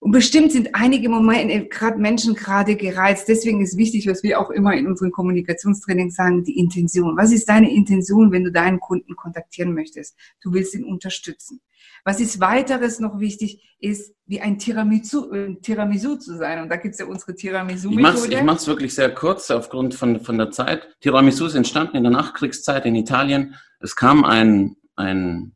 [0.00, 3.26] Und bestimmt sind einige Momente, gerade Menschen gerade gereizt.
[3.26, 7.16] Deswegen ist wichtig, was wir auch immer in unseren Kommunikationstrainings sagen, die Intention.
[7.16, 10.16] Was ist deine Intention, wenn du deinen Kunden kontaktieren möchtest?
[10.40, 11.60] Du willst ihn unterstützen.
[12.04, 16.62] Was ist weiteres noch wichtig, ist wie ein Tiramisu, äh, Tiramisu zu sein.
[16.62, 18.34] Und da gibt es ja unsere Tiramisu-Methode.
[18.34, 20.88] Ich mache es wirklich sehr kurz aufgrund von, von der Zeit.
[21.00, 23.56] Tiramisu ist entstanden in der Nachkriegszeit in Italien.
[23.80, 25.54] Es kam ein, ein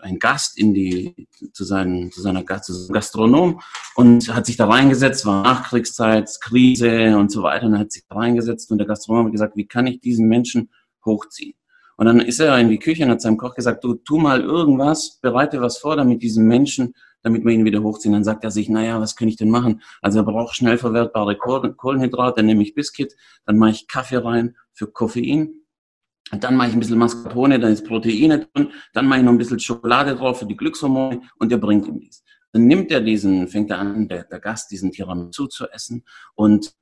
[0.00, 3.60] ein Gast in die, zu, seinen, zu seiner zu seinem Gastronom
[3.94, 8.16] und hat sich da reingesetzt, war Nachkriegszeit, Krise und so weiter, und hat sich da
[8.16, 10.70] reingesetzt und der Gastronom hat gesagt, wie kann ich diesen Menschen
[11.04, 11.54] hochziehen?
[11.96, 14.42] Und dann ist er in die Küche und hat seinem Koch gesagt, du tu mal
[14.42, 18.12] irgendwas, bereite was vor, damit diesen Menschen, damit wir ihn wieder hochziehen.
[18.12, 19.80] Dann sagt er sich, naja, was kann ich denn machen?
[20.02, 23.14] Also er braucht schnell verwertbare Kohlenhydrate, dann nehme ich Biscuit,
[23.46, 25.65] dann mache ich Kaffee rein für Koffein,
[26.32, 29.32] und dann mache ich ein bisschen Mascarpone, dann ist Proteine drin, dann mache ich noch
[29.32, 32.24] ein bisschen Schokolade drauf für die Glückshormone und der bringt ihm dies.
[32.52, 36.74] dann nimmt er diesen, fängt er an, der, der Gast diesen Tiramisu zu essen und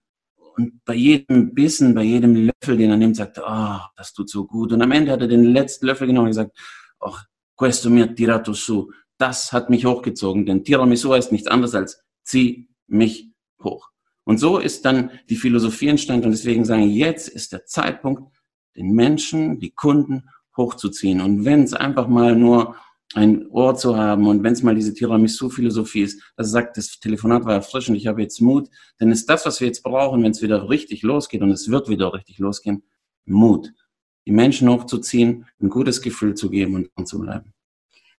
[0.57, 4.31] und bei jedem Bissen, bei jedem Löffel, den er nimmt, sagt er, oh, das tut
[4.31, 4.73] so gut.
[4.73, 6.57] Und am Ende hat er den letzten Löffel genommen und gesagt,
[7.01, 7.17] oh,
[7.57, 8.91] questo mi ha tirato su.
[9.19, 13.31] Das hat mich hochgezogen, denn Tiramisu heißt nichts anderes als zieh mich
[13.63, 13.91] hoch.
[14.25, 18.34] Und so ist dann die Philosophie entstanden und deswegen sagen, jetzt ist der Zeitpunkt,
[18.77, 21.21] den Menschen, die Kunden hochzuziehen.
[21.21, 22.77] Und wenn es einfach mal nur
[23.15, 27.45] ein Ohr zu haben und wenn es mal diese Tiramisu-Philosophie ist, dass sagt, das Telefonat
[27.45, 30.43] war erfrischend, ich habe jetzt Mut, dann ist das, was wir jetzt brauchen, wenn es
[30.43, 32.83] wieder richtig losgeht und es wird wieder richtig losgehen,
[33.25, 33.73] Mut.
[34.27, 37.53] Die Menschen hochzuziehen, ein gutes Gefühl zu geben und dran zu bleiben.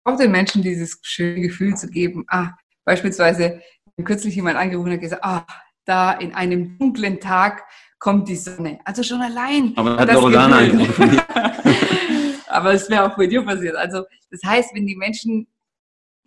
[0.04, 2.26] Auch den Menschen dieses schöne Gefühl zu geben.
[2.28, 2.52] Ah,
[2.86, 3.62] beispielsweise,
[4.04, 5.46] kürzlich jemand angerufen hat gesagt, ah,
[5.86, 7.64] da in einem dunklen Tag
[8.06, 8.78] kommt die Sonne.
[8.86, 9.74] Also schon allein.
[9.76, 11.20] Aber hat Loredana angerufen.
[12.48, 13.76] Aber es wäre auch bei dir passiert.
[13.76, 15.48] Also das heißt, wenn die Menschen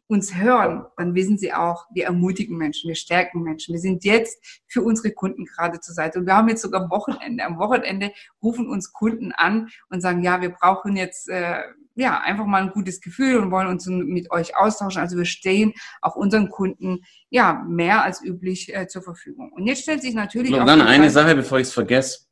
[0.08, 3.74] uns hören, dann wissen sie auch, wir ermutigen Menschen, wir stärken Menschen.
[3.74, 6.18] Wir sind jetzt für unsere Kunden gerade zur Seite.
[6.18, 7.44] Und wir haben jetzt sogar Wochenende.
[7.44, 8.10] Am Wochenende
[8.42, 11.62] rufen uns Kunden an und sagen, ja, wir brauchen jetzt äh,
[11.98, 15.00] ja einfach mal ein gutes Gefühl und wollen uns mit euch austauschen.
[15.00, 19.52] Also wir stehen auch unseren Kunden ja mehr als üblich äh, zur Verfügung.
[19.52, 20.52] Und jetzt stellt sich natürlich.
[20.52, 22.28] Und dann eine Sache, bevor ich es vergesse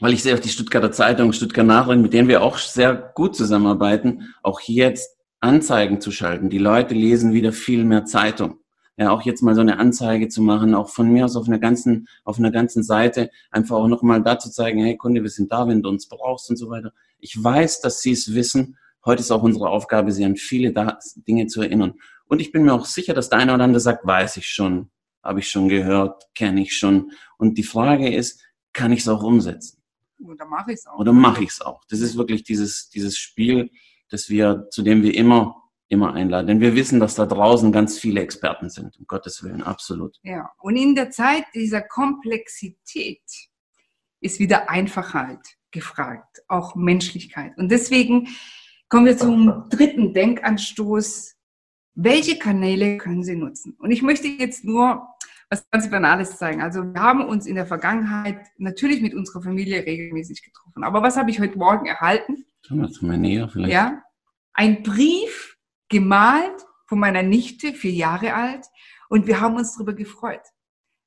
[0.00, 3.36] weil ich sehe auch die Stuttgarter Zeitung, Stuttgart Nachrichten, mit denen wir auch sehr gut
[3.36, 6.50] zusammenarbeiten, auch jetzt Anzeigen zu schalten.
[6.50, 8.58] Die Leute lesen wieder viel mehr Zeitung.
[8.96, 11.58] Ja, auch jetzt mal so eine Anzeige zu machen, auch von mir aus auf einer
[11.58, 15.50] ganzen, auf einer ganzen Seite, einfach auch nochmal da zu zeigen, hey Kunde, wir sind
[15.50, 16.92] da, wenn du uns brauchst und so weiter.
[17.18, 18.76] Ich weiß, dass Sie es wissen.
[19.04, 20.72] Heute ist auch unsere Aufgabe, Sie an viele
[21.26, 21.94] Dinge zu erinnern.
[22.26, 24.90] Und ich bin mir auch sicher, dass der eine oder andere sagt, weiß ich schon,
[25.22, 27.10] habe ich schon gehört, kenne ich schon.
[27.36, 29.82] Und die Frage ist, kann ich es auch umsetzen?
[30.24, 30.98] Oder mache ich es auch.
[30.98, 31.84] Oder mache ich es auch.
[31.88, 33.70] Das ist wirklich dieses, dieses Spiel,
[34.08, 35.56] das wir, zu dem wir immer,
[35.88, 36.46] immer einladen.
[36.46, 40.18] Denn wir wissen, dass da draußen ganz viele Experten sind, um Gottes Willen, absolut.
[40.22, 43.22] Ja, und in der Zeit dieser Komplexität
[44.20, 47.56] ist wieder Einfachheit gefragt, auch Menschlichkeit.
[47.58, 48.28] Und deswegen
[48.88, 51.34] kommen wir zum dritten Denkanstoß.
[51.96, 53.76] Welche Kanäle können Sie nutzen?
[53.78, 55.06] Und ich möchte jetzt nur
[55.50, 56.62] was ganz Banales zeigen.
[56.62, 60.84] Also wir haben uns in der Vergangenheit natürlich mit unserer Familie regelmäßig getroffen.
[60.84, 62.46] Aber was habe ich heute Morgen erhalten?
[62.62, 63.72] Schauen wir mal näher vielleicht.
[63.72, 64.02] Ja,
[64.54, 65.53] ein Brief
[65.94, 68.66] gemalt von meiner Nichte, vier Jahre alt.
[69.08, 70.42] Und wir haben uns darüber gefreut.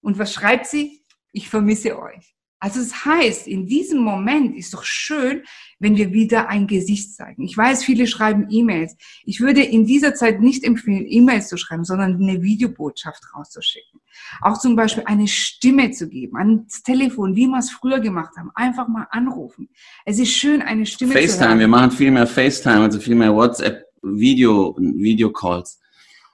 [0.01, 1.03] Und was schreibt sie?
[1.33, 2.37] Ich vermisse euch.
[2.59, 5.43] Also es das heißt, in diesem Moment ist doch schön,
[5.77, 7.43] wenn wir wieder ein Gesicht zeigen.
[7.43, 8.95] Ich weiß, viele schreiben E-Mails.
[9.25, 13.99] Ich würde in dieser Zeit nicht empfehlen, E-Mails zu schreiben, sondern eine Videobotschaft rauszuschicken.
[14.41, 18.49] Auch zum Beispiel eine Stimme zu geben, ans Telefon, wie wir es früher gemacht haben.
[18.55, 19.69] Einfach mal anrufen.
[20.05, 21.59] Es ist schön, eine Stimme FaceTime, zu hören.
[21.59, 25.79] wir machen viel mehr FaceTime, also viel mehr WhatsApp, Video, Videocalls.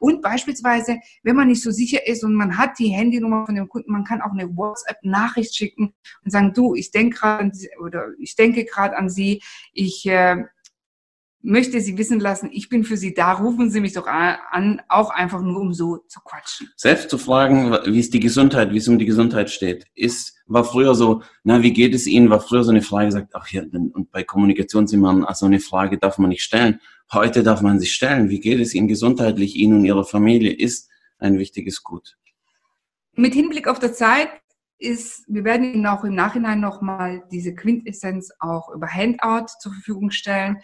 [0.03, 3.69] Und beispielsweise, wenn man nicht so sicher ist und man hat die Handynummer von dem
[3.69, 5.93] Kunden, man kann auch eine WhatsApp-Nachricht schicken
[6.25, 10.43] und sagen, du, ich denke gerade oder ich denke gerade an Sie, ich äh,
[11.43, 15.09] möchte Sie wissen lassen, ich bin für Sie da, rufen Sie mich doch an, auch
[15.09, 16.69] einfach nur um so zu quatschen.
[16.75, 20.63] Selbst zu fragen, wie ist die Gesundheit, wie es um die Gesundheit steht, ist, war
[20.63, 23.61] früher so, na, wie geht es Ihnen, war früher so eine Frage, sagt, ach ja,
[23.61, 26.79] und bei Kommunikation sind man, also eine Frage darf man nicht stellen.
[27.13, 30.89] Heute darf man sich stellen, wie geht es Ihnen gesundheitlich, Ihnen und Ihrer Familie, ist
[31.19, 32.17] ein wichtiges Gut.
[33.15, 34.29] Mit Hinblick auf die Zeit
[34.79, 40.09] ist, wir werden Ihnen auch im Nachhinein nochmal diese Quintessenz auch über Handout zur Verfügung
[40.09, 40.57] stellen.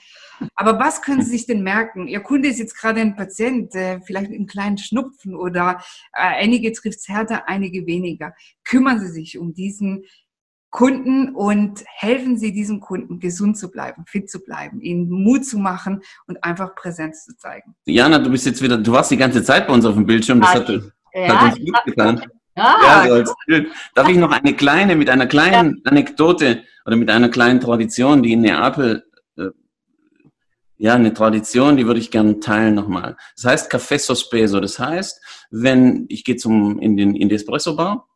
[0.56, 2.08] Aber was können Sie sich denn merken?
[2.08, 5.84] Ihr Kunde ist jetzt gerade ein Patient, äh, vielleicht mit einem kleinen Schnupfen oder
[6.14, 8.34] äh, einige trifft es härter, einige weniger.
[8.64, 10.04] Kümmern Sie sich um diesen
[10.72, 15.58] Kunden und helfen Sie diesem Kunden, gesund zu bleiben, fit zu bleiben, ihnen Mut zu
[15.58, 17.76] machen und einfach Präsenz zu zeigen.
[17.86, 20.42] Jana, du bist jetzt wieder, du warst die ganze Zeit bei uns auf dem Bildschirm,
[20.42, 22.22] das hat, ja, hat uns gut getan.
[22.56, 23.34] Ja, ja so
[23.96, 25.92] Darf ich noch eine kleine, mit einer kleinen ja.
[25.92, 29.06] Anekdote oder mit einer kleinen Tradition, die in Neapel,
[29.38, 29.50] äh,
[30.78, 33.16] ja, eine Tradition, die würde ich gerne teilen nochmal.
[33.36, 34.60] Das heißt Café Sospeso.
[34.60, 38.09] Das heißt, wenn ich gehe zum, in den, in die Espresso Bar,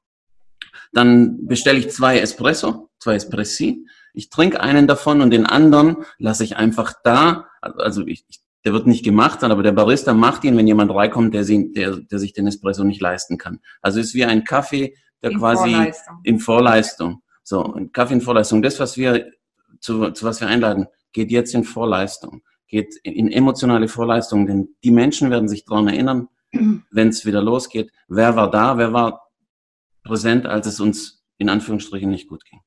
[0.94, 3.86] dann bestelle ich zwei Espresso, zwei Espressi.
[4.14, 7.48] Ich trinke einen davon und den anderen lasse ich einfach da.
[7.62, 8.26] Also ich,
[8.64, 11.98] der wird nicht gemacht, aber der Barista macht ihn, wenn jemand reinkommt, der, sie, der,
[11.98, 13.60] der sich den Espresso nicht leisten kann.
[13.82, 16.20] Also ist wie ein Kaffee, der in quasi Vorleistung.
[16.24, 17.22] in Vorleistung.
[17.44, 18.62] So, ein Kaffee in Vorleistung.
[18.62, 19.32] Das, was wir
[19.80, 24.92] zu, zu was wir einladen, geht jetzt in Vorleistung, geht in emotionale Vorleistung, denn die
[24.92, 26.30] Menschen werden sich daran erinnern,
[26.92, 27.92] wenn es wieder losgeht.
[28.08, 28.78] Wer war da?
[28.78, 29.23] Wer war
[30.04, 32.60] präsent, als es uns in Anführungsstrichen nicht gut ging.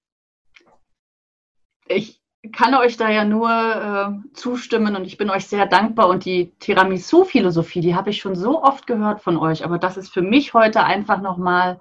[1.89, 2.21] Ich
[2.53, 6.09] kann euch da ja nur äh, zustimmen und ich bin euch sehr dankbar.
[6.09, 10.13] Und die Tiramisu-Philosophie, die habe ich schon so oft gehört von euch, aber das ist
[10.13, 11.81] für mich heute einfach nochmal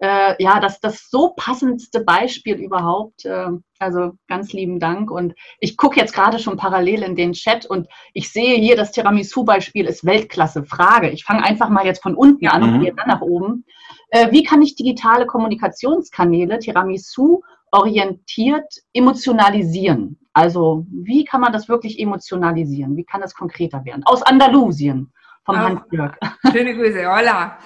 [0.00, 3.24] äh, ja, das, das so passendste Beispiel überhaupt.
[3.24, 5.10] Äh, also ganz lieben Dank.
[5.10, 8.92] Und ich gucke jetzt gerade schon parallel in den Chat und ich sehe hier, das
[8.92, 10.64] Tiramisu-Beispiel ist Weltklasse.
[10.64, 11.10] Frage.
[11.10, 12.74] Ich fange einfach mal jetzt von unten an mhm.
[12.74, 13.64] und gehe dann nach oben.
[14.10, 20.18] Äh, wie kann ich digitale Kommunikationskanäle Tiramisu orientiert emotionalisieren?
[20.32, 22.96] Also wie kann man das wirklich emotionalisieren?
[22.96, 24.02] Wie kann das konkreter werden?
[24.04, 25.12] Aus Andalusien
[25.44, 26.16] vom oh, Hans-Jörg.
[26.52, 27.58] Schöne Grüße, hola.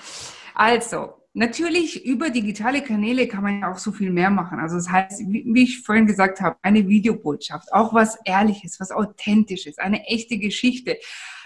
[0.55, 4.61] Also, Natürlich, über digitale Kanäle kann man ja auch so viel mehr machen.
[4.61, 9.79] Also das heißt, wie ich vorhin gesagt habe, eine Videobotschaft, auch was Ehrliches, was Authentisches,
[9.79, 10.99] eine echte Geschichte.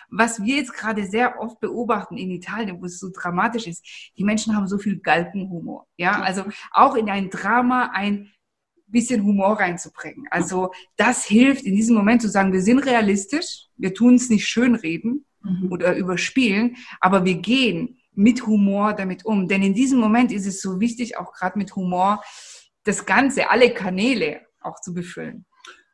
[0.09, 3.85] Was wir jetzt gerade sehr oft beobachten in Italien, wo es so dramatisch ist,
[4.17, 5.87] die Menschen haben so viel Galgenhumor.
[5.97, 8.31] Ja, also auch in ein Drama ein
[8.89, 10.27] bisschen Humor reinzubringen.
[10.31, 14.47] Also das hilft in diesem Moment zu sagen, wir sind realistisch, wir tun es nicht
[14.47, 15.73] schönreden mhm.
[15.73, 19.47] oder überspielen, aber wir gehen mit Humor damit um.
[19.47, 22.23] Denn in diesem Moment ist es so wichtig, auch gerade mit Humor
[22.85, 25.45] das Ganze, alle Kanäle auch zu befüllen.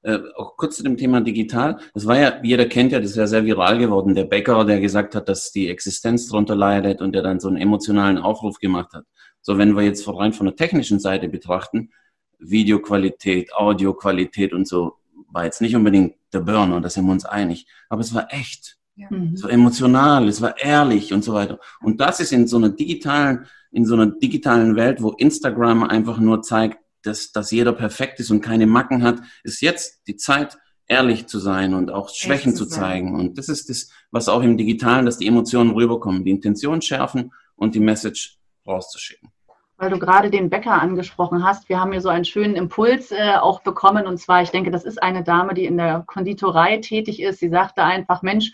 [0.04, 1.78] Äh, auch kurz zu dem Thema digital.
[1.94, 4.14] Das war ja, jeder kennt ja, das ist ja sehr viral geworden.
[4.14, 7.56] Der Bäcker, der gesagt hat, dass die Existenz darunter leidet und der dann so einen
[7.56, 9.04] emotionalen Aufruf gemacht hat.
[9.40, 11.90] So, wenn wir jetzt rein von der technischen Seite betrachten,
[12.38, 14.94] Videoqualität, Audioqualität und so,
[15.30, 17.66] war jetzt nicht unbedingt der Burner, da sind wir uns einig.
[17.88, 18.78] Aber es war echt.
[19.02, 19.16] Ja.
[19.16, 19.32] Mhm.
[19.34, 21.58] Es war emotional, es war ehrlich und so weiter.
[21.80, 26.18] Und das ist in so einer digitalen, in so einer digitalen Welt, wo Instagram einfach
[26.18, 30.58] nur zeigt, dass, dass jeder perfekt ist und keine Macken hat, ist jetzt die Zeit,
[30.86, 33.18] ehrlich zu sein und auch Schwächen zu, zu zeigen.
[33.18, 37.32] Und das ist das, was auch im Digitalen, dass die Emotionen rüberkommen, die Intention schärfen
[37.56, 39.30] und die Message rauszuschicken.
[39.78, 43.34] Weil du gerade den Bäcker angesprochen hast, wir haben hier so einen schönen Impuls äh,
[43.40, 44.06] auch bekommen.
[44.06, 47.40] Und zwar, ich denke, das ist eine Dame, die in der Konditorei tätig ist.
[47.40, 48.52] Sie sagte einfach, Mensch,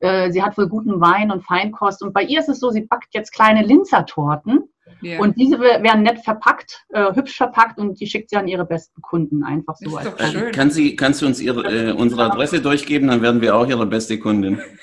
[0.00, 2.02] äh, sie hat wohl guten Wein und Feinkost.
[2.02, 4.64] Und bei ihr ist es so, sie backt jetzt kleine Linzertorten.
[5.02, 5.20] Yeah.
[5.20, 9.00] Und diese werden nett verpackt, äh, hübsch verpackt und die schickt sie an ihre besten
[9.00, 9.96] Kunden einfach so.
[9.96, 10.52] Ist doch schön.
[10.52, 13.86] Kann sie, kannst du uns ihre, äh, unsere Adresse durchgeben, dann werden wir auch ihre
[13.86, 14.60] beste Kundin.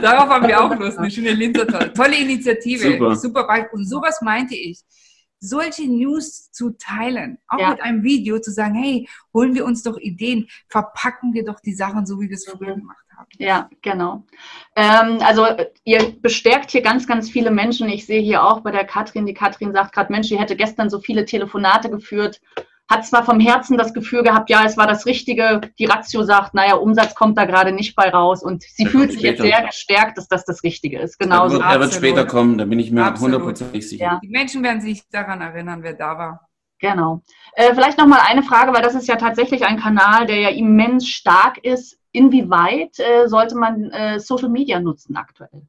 [0.00, 1.92] Darauf haben wir auch Lust, eine schöne Linzertorte.
[1.92, 3.14] Tolle Initiative, super.
[3.16, 3.66] super.
[3.72, 4.80] Und sowas meinte ich
[5.38, 7.70] solche News zu teilen, auch ja.
[7.70, 11.74] mit einem Video zu sagen, hey, holen wir uns doch Ideen, verpacken wir doch die
[11.74, 13.28] Sachen so, wie wir es früher gemacht haben.
[13.38, 14.24] Ja, genau.
[14.76, 15.46] Ähm, also
[15.84, 17.88] ihr bestärkt hier ganz, ganz viele Menschen.
[17.88, 20.90] Ich sehe hier auch bei der Katrin, die Katrin sagt gerade, Mensch, die hätte gestern
[20.90, 22.40] so viele Telefonate geführt
[22.88, 25.60] hat zwar vom Herzen das Gefühl gehabt, ja, es war das Richtige.
[25.78, 28.42] Die Ratio sagt, naja, Umsatz kommt da gerade nicht bei raus.
[28.42, 31.18] Und sie fühlt sich jetzt sehr gestärkt, dass das das Richtige ist.
[31.18, 31.60] Genauso.
[31.60, 34.04] Er wird später kommen, da bin ich mir hundertprozentig sicher.
[34.04, 34.20] Ja.
[34.22, 36.48] Die Menschen werden sich daran erinnern, wer da war.
[36.78, 37.22] Genau.
[37.54, 41.08] Äh, vielleicht nochmal eine Frage, weil das ist ja tatsächlich ein Kanal, der ja immens
[41.08, 41.98] stark ist.
[42.14, 45.66] Inwieweit äh, sollte man äh, Social Media nutzen aktuell?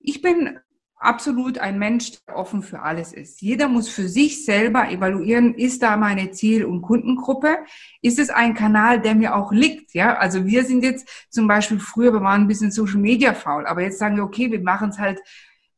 [0.00, 0.58] Ich bin
[0.96, 3.40] absolut ein Mensch, der offen für alles ist.
[3.40, 7.58] Jeder muss für sich selber evaluieren, ist da meine Ziel- und Kundengruppe?
[8.02, 9.94] Ist es ein Kanal, der mir auch liegt?
[9.94, 13.66] Ja, also wir sind jetzt zum Beispiel früher, wir waren ein bisschen Social Media faul,
[13.66, 15.20] aber jetzt sagen wir, okay, wir machen es halt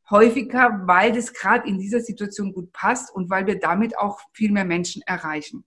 [0.09, 4.51] häufiger, weil das gerade in dieser Situation gut passt und weil wir damit auch viel
[4.51, 5.63] mehr Menschen erreichen.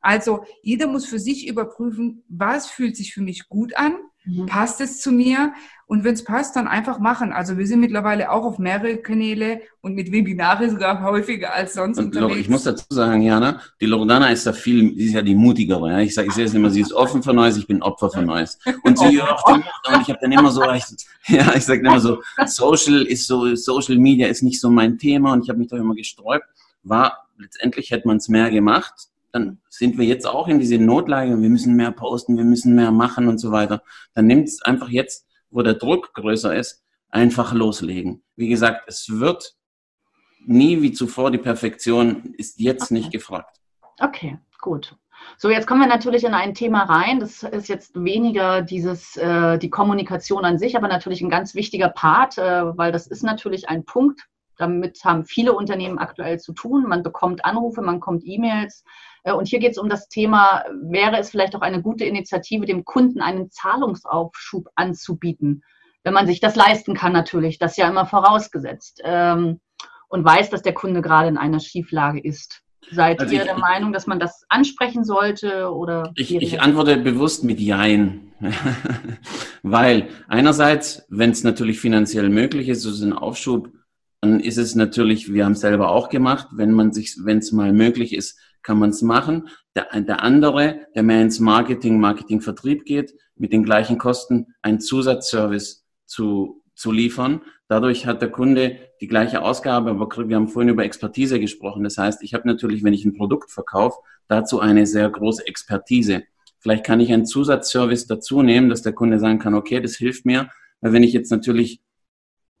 [0.00, 4.46] Also jeder muss für sich überprüfen, was fühlt sich für mich gut an, mhm.
[4.46, 5.52] passt es zu mir
[5.86, 7.32] und wenn es passt, dann einfach machen.
[7.32, 11.98] Also wir sind mittlerweile auch auf mehrere Kanäle und mit Webinare sogar häufiger als sonst
[11.98, 12.40] und unterwegs.
[12.40, 15.90] Ich muss dazu sagen, Jana, die Loredana ist da viel, sie ist ja die mutigere.
[15.90, 15.98] Ja?
[16.00, 18.22] Ich sage, ich sehe es immer, sie ist offen für Neues, ich bin Opfer für
[18.22, 18.58] Neues.
[18.84, 19.64] Und sie hört und
[20.02, 20.84] ich habe dann immer so, ich,
[21.26, 25.32] ja, ich sage immer so, Social ist so, Social Media ist nicht so mein Thema
[25.32, 26.46] und ich habe mich da immer gesträubt.
[26.82, 29.08] War letztendlich hätte man es mehr gemacht,
[29.38, 32.92] dann sind wir jetzt auch in diese Notlage, wir müssen mehr posten, wir müssen mehr
[32.92, 33.82] machen und so weiter.
[34.14, 38.22] Dann nimmt es einfach jetzt wo der Druck größer ist, einfach loslegen.
[38.36, 39.54] Wie gesagt, es wird
[40.44, 42.94] nie wie zuvor, die Perfektion ist jetzt okay.
[42.94, 43.58] nicht gefragt.
[43.98, 44.96] Okay, gut.
[45.36, 47.18] So, jetzt kommen wir natürlich in ein Thema rein.
[47.18, 51.88] Das ist jetzt weniger dieses, äh, die Kommunikation an sich, aber natürlich ein ganz wichtiger
[51.88, 54.22] Part, äh, weil das ist natürlich ein Punkt.
[54.56, 56.84] Damit haben viele Unternehmen aktuell zu tun.
[56.88, 58.84] Man bekommt Anrufe, man bekommt E-Mails.
[59.24, 62.66] Äh, und hier geht es um das Thema, wäre es vielleicht auch eine gute Initiative,
[62.66, 65.62] dem Kunden einen Zahlungsaufschub anzubieten,
[66.04, 69.60] wenn man sich das leisten kann natürlich, das ja immer vorausgesetzt ähm,
[70.08, 72.62] und weiß, dass der Kunde gerade in einer Schieflage ist.
[72.90, 76.12] Seid also ihr ich, der Meinung, dass man das ansprechen sollte oder?
[76.16, 78.32] Ich, ich antworte bewusst mit Jein,
[79.62, 83.70] weil einerseits, wenn es natürlich finanziell möglich ist, so ist ein Aufschub,
[84.20, 87.52] dann ist es natürlich, wir haben es selber auch gemacht, wenn man sich, wenn es
[87.52, 89.48] mal möglich ist, kann man es machen.
[89.74, 95.86] Der, der andere, der mehr ins Marketing, Marketing-Vertrieb geht, mit den gleichen Kosten einen Zusatzservice
[96.04, 97.40] zu, zu liefern.
[97.66, 101.82] Dadurch hat der Kunde die gleiche Ausgabe, aber wir haben vorhin über Expertise gesprochen.
[101.82, 106.24] Das heißt, ich habe natürlich, wenn ich ein Produkt verkaufe, dazu eine sehr große Expertise.
[106.58, 110.26] Vielleicht kann ich einen Zusatzservice dazu nehmen, dass der Kunde sagen kann, okay, das hilft
[110.26, 110.50] mir,
[110.82, 111.80] weil wenn ich jetzt natürlich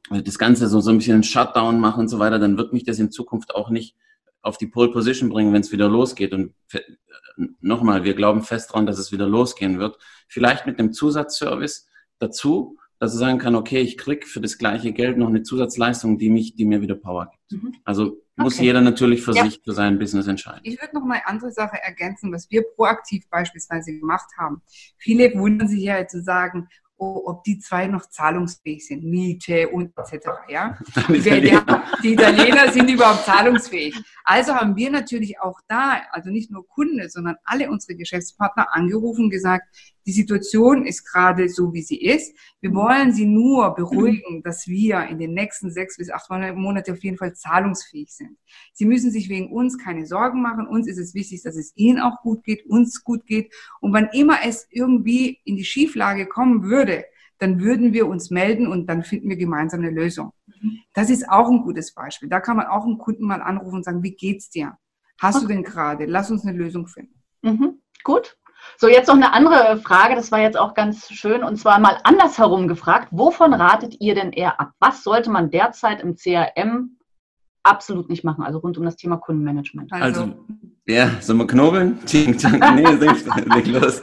[0.08, 2.84] das Ganze so, so ein bisschen einen Shutdown mache und so weiter, dann wird mich
[2.84, 3.94] das in Zukunft auch nicht
[4.42, 6.32] auf die Pole Position bringen, wenn es wieder losgeht.
[6.32, 6.54] Und
[7.60, 9.98] nochmal, wir glauben fest daran, dass es wieder losgehen wird.
[10.28, 14.92] Vielleicht mit einem Zusatzservice dazu, dass er sagen kann, okay, ich krieg für das gleiche
[14.92, 17.62] Geld noch eine Zusatzleistung, die mich, die mir wieder Power gibt.
[17.62, 17.74] Mhm.
[17.84, 18.64] Also muss okay.
[18.64, 19.44] jeder natürlich für ja.
[19.44, 20.60] sich, für sein Business entscheiden.
[20.64, 24.62] Ich würde noch mal eine andere Sache ergänzen, was wir proaktiv beispielsweise gemacht haben.
[24.96, 30.28] Viele wundern sich ja zu sagen, ob die zwei noch zahlungsfähig sind, Miete und etc.
[30.48, 30.78] Ja?
[31.08, 31.64] Der,
[32.02, 33.94] die Italiener sind überhaupt zahlungsfähig.
[34.24, 39.24] Also haben wir natürlich auch da, also nicht nur Kunde, sondern alle unsere Geschäftspartner angerufen
[39.24, 39.64] und gesagt,
[40.08, 42.34] die Situation ist gerade so, wie sie ist.
[42.62, 47.04] Wir wollen sie nur beruhigen, dass wir in den nächsten sechs bis acht Monaten auf
[47.04, 48.38] jeden Fall zahlungsfähig sind.
[48.72, 50.66] Sie müssen sich wegen uns keine Sorgen machen.
[50.66, 53.52] Uns ist es wichtig, dass es Ihnen auch gut geht, uns gut geht.
[53.82, 57.04] Und wann immer es irgendwie in die Schieflage kommen würde,
[57.36, 60.32] dann würden wir uns melden und dann finden wir gemeinsam eine Lösung.
[60.94, 62.30] Das ist auch ein gutes Beispiel.
[62.30, 64.78] Da kann man auch einen Kunden mal anrufen und sagen, wie geht's dir?
[65.20, 65.48] Hast okay.
[65.48, 66.06] du denn gerade?
[66.06, 67.22] Lass uns eine Lösung finden.
[67.42, 67.82] Mhm.
[68.04, 68.38] Gut.
[68.76, 71.98] So, jetzt noch eine andere Frage, das war jetzt auch ganz schön, und zwar mal
[72.04, 73.08] andersherum gefragt.
[73.10, 74.72] Wovon ratet ihr denn eher ab?
[74.78, 76.96] Was sollte man derzeit im CRM
[77.62, 79.92] absolut nicht machen, also rund um das Thema Kundenmanagement?
[79.92, 80.34] Also, also
[80.86, 81.98] ja, sollen wir knobeln?
[82.12, 84.00] nee, leg los.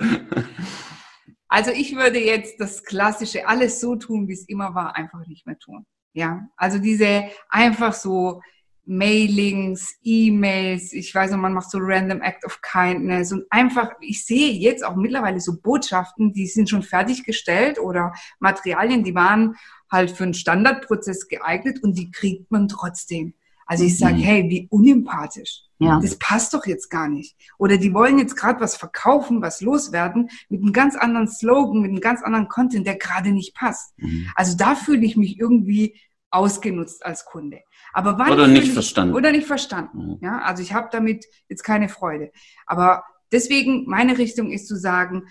[1.48, 5.46] Also ich würde jetzt das Klassische, alles so tun, wie es immer war, einfach nicht
[5.46, 5.86] mehr tun.
[6.14, 8.42] Ja, also diese einfach so
[8.86, 14.26] Mailings, E-Mails, ich weiß noch, man macht so Random Act of Kindness und einfach, ich
[14.26, 19.56] sehe jetzt auch mittlerweile so Botschaften, die sind schon fertiggestellt oder Materialien, die waren
[19.92, 23.34] halt für einen Standardprozess geeignet und die kriegt man trotzdem.
[23.66, 24.22] Also ich sage, mhm.
[24.22, 25.64] hey, wie unempathisch.
[25.80, 26.00] Ja.
[26.00, 27.36] Das passt doch jetzt gar nicht.
[27.58, 31.92] Oder die wollen jetzt gerade was verkaufen, was loswerden, mit einem ganz anderen Slogan, mit
[31.92, 33.98] einem ganz anderen Content, der gerade nicht passt.
[33.98, 34.30] Mhm.
[34.36, 36.00] Also da fühle ich mich irgendwie
[36.36, 37.62] ausgenutzt als Kunde.
[37.94, 39.16] Aber wann oder nicht verstanden.
[39.16, 39.98] Oder nicht verstanden.
[39.98, 40.18] Mhm.
[40.22, 42.32] Ja, also ich habe damit jetzt keine Freude.
[42.66, 45.28] Aber deswegen, meine Richtung ist zu sagen,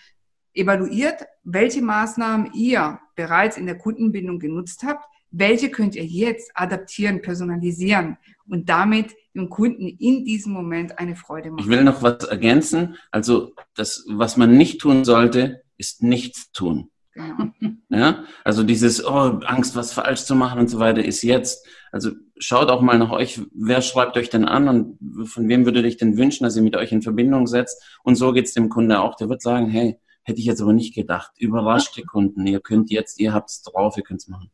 [0.55, 7.21] evaluiert, welche Maßnahmen ihr bereits in der Kundenbindung genutzt habt, welche könnt ihr jetzt adaptieren,
[7.21, 11.61] personalisieren und damit dem Kunden in diesem Moment eine Freude machen.
[11.61, 12.97] Ich will noch was ergänzen.
[13.11, 16.91] Also das, was man nicht tun sollte, ist nichts tun.
[17.15, 17.53] Genau.
[17.91, 21.67] Ja, also dieses oh, Angst, was falsch zu machen und so weiter, ist jetzt.
[21.93, 25.85] Also schaut auch mal nach euch, wer schreibt euch denn an und von wem würdet
[25.85, 27.81] ihr euch denn wünschen, dass ihr mit euch in Verbindung setzt?
[28.03, 29.15] Und so geht's dem Kunde auch.
[29.15, 31.31] Der wird sagen, hey, hätte ich jetzt aber nicht gedacht.
[31.39, 32.47] Überrascht die Kunden.
[32.47, 34.51] Ihr könnt jetzt, ihr habt's drauf, ihr könnt's machen.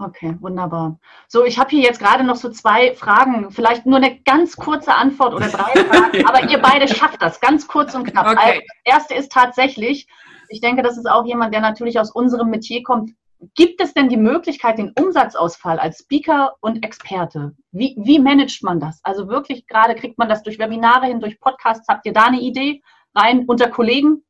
[0.00, 1.00] Okay, wunderbar.
[1.26, 4.94] So, ich habe hier jetzt gerade noch so zwei Fragen, vielleicht nur eine ganz kurze
[4.94, 8.28] Antwort oder drei Fragen, aber ihr beide schafft das, ganz kurz und knapp.
[8.28, 8.38] Okay.
[8.38, 10.06] Also, das erste ist tatsächlich,
[10.48, 13.12] ich denke, das ist auch jemand, der natürlich aus unserem Metier kommt.
[13.54, 17.54] Gibt es denn die Möglichkeit, den Umsatzausfall als Speaker und Experte?
[17.70, 18.98] Wie, wie managt man das?
[19.04, 21.86] Also wirklich gerade kriegt man das durch Webinare hin, durch Podcasts.
[21.88, 22.82] Habt ihr da eine Idee?
[23.14, 24.24] Rein unter Kollegen?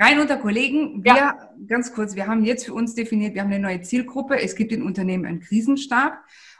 [0.00, 1.04] Rein unter Kollegen.
[1.04, 1.38] Wir, ja.
[1.66, 4.40] ganz kurz, wir haben jetzt für uns definiert, wir haben eine neue Zielgruppe.
[4.40, 6.18] Es gibt im Unternehmen einen Krisenstab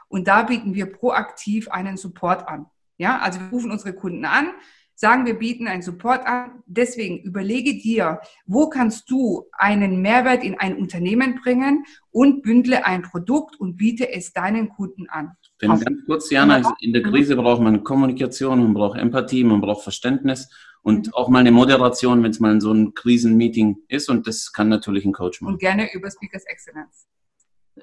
[0.09, 2.67] und da bieten wir proaktiv einen Support an.
[2.99, 4.51] Ja, also wir rufen unsere Kunden an,
[4.99, 6.63] sagen, wir bieten einen Support an.
[6.67, 13.03] Deswegen überlege dir, wo kannst du einen Mehrwert in ein Unternehmen bringen und bündle ein
[13.03, 15.37] Produkt und biete es deinen Kunden an.
[15.63, 19.85] Denn ganz kurz, Jana, in der Krise braucht man Kommunikation, man braucht Empathie, man braucht
[19.85, 20.49] Verständnis
[20.83, 21.15] und mhm.
[21.15, 24.11] auch mal eine Moderation, wenn es mal in so ein Krisenmeeting ist.
[24.11, 25.55] Und das kann natürlich ein Coach machen.
[25.55, 27.07] Und gerne über Speakers Excellence.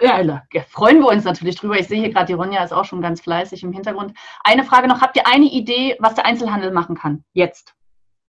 [0.02, 1.80] Ja, ja, freuen wir uns natürlich drüber.
[1.80, 4.14] Ich sehe hier gerade, die Ronja ist auch schon ganz fleißig im Hintergrund.
[4.44, 7.24] Eine Frage noch, habt ihr eine Idee, was der Einzelhandel machen kann?
[7.34, 7.74] Jetzt.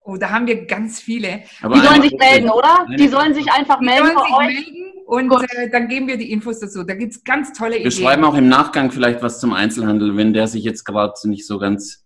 [0.00, 1.44] Oh, da haben wir ganz viele.
[1.62, 2.86] Aber die sollen sich melden, oder?
[2.98, 4.08] Die sollen sich einfach die melden.
[4.08, 6.82] Sollen sich melden und äh, dann geben wir die Infos dazu.
[6.82, 7.84] Da gibt es ganz tolle Ideen.
[7.84, 11.46] Wir schreiben auch im Nachgang vielleicht was zum Einzelhandel, wenn der sich jetzt gerade nicht
[11.46, 12.03] so ganz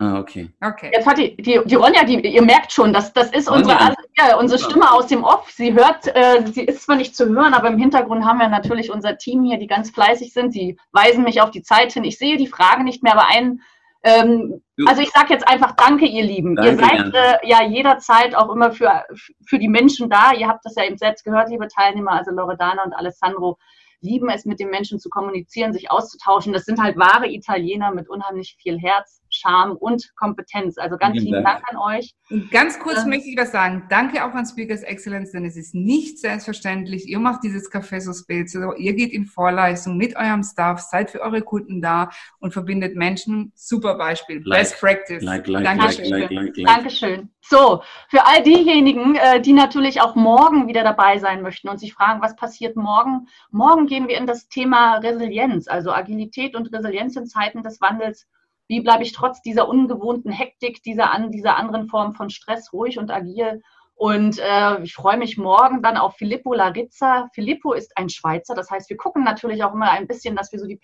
[0.00, 0.48] Ah, okay.
[0.64, 0.92] okay.
[0.92, 4.36] Jetzt hat die, die, die Ronja, die, ihr merkt schon, das, das ist unsere, ja,
[4.36, 5.50] unsere Stimme aus dem Off.
[5.50, 8.92] Sie hört, äh, sie ist zwar nicht zu hören, aber im Hintergrund haben wir natürlich
[8.92, 10.52] unser Team hier, die ganz fleißig sind.
[10.52, 12.04] Sie weisen mich auf die Zeit hin.
[12.04, 13.60] Ich sehe die Frage nicht mehr, aber ein,
[14.04, 16.54] ähm, also ich sage jetzt einfach Danke, ihr Lieben.
[16.54, 19.04] Danke, ihr seid äh, ja jederzeit auch immer für,
[19.48, 20.32] für die Menschen da.
[20.32, 23.58] Ihr habt das ja eben selbst gehört, liebe Teilnehmer, also Loredana und Alessandro
[24.00, 26.52] lieben es, mit den Menschen zu kommunizieren, sich auszutauschen.
[26.52, 30.78] Das sind halt wahre Italiener mit unheimlich viel Herz Charme und Kompetenz.
[30.78, 31.62] Also ganz vielen Dank.
[31.62, 32.14] Dank an euch.
[32.30, 33.84] Und ganz kurz ähm, möchte ich was sagen.
[33.88, 37.08] Danke auch an Speakers Excellence, denn es ist nicht selbstverständlich.
[37.08, 41.20] Ihr macht dieses Café so Spezzo, ihr geht in Vorleistung mit eurem Staff, seid für
[41.20, 42.10] eure Kunden da
[42.40, 43.52] und verbindet Menschen.
[43.54, 44.42] Super Beispiel.
[44.44, 45.22] Like, Best Practice.
[45.22, 46.10] Like, like, Dankeschön.
[46.10, 47.30] Like, like, like, Dankeschön.
[47.40, 51.94] So, für all diejenigen, äh, die natürlich auch morgen wieder dabei sein möchten und sich
[51.94, 53.26] fragen, was passiert morgen?
[53.50, 58.26] Morgen gehen wir in das Thema Resilienz, also Agilität und Resilienz in Zeiten des Wandels.
[58.68, 63.10] Wie bleibe ich trotz dieser ungewohnten Hektik, dieser, dieser anderen Form von Stress ruhig und
[63.10, 63.62] agil?
[63.94, 67.28] Und äh, ich freue mich morgen dann auf Filippo Larizza.
[67.34, 70.60] Filippo ist ein Schweizer, das heißt, wir gucken natürlich auch immer ein bisschen, dass wir
[70.60, 70.78] so die